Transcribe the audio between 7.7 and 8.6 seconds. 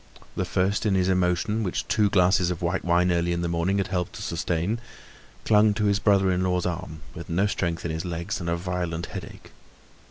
in his legs, and a